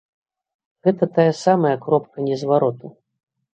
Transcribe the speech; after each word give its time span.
Гэта 0.87 1.09
тая 1.19 1.27
самая 1.45 1.75
кропка 1.85 2.17
незвароту. 2.31 2.95